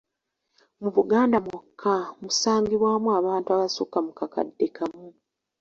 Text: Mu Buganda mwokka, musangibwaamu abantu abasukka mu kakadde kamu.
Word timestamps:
Mu 0.81 0.89
Buganda 0.95 1.37
mwokka, 1.45 1.95
musangibwaamu 2.21 3.09
abantu 3.19 3.47
abasukka 3.55 3.97
mu 4.05 4.11
kakadde 4.19 4.65
kamu. 4.75 5.07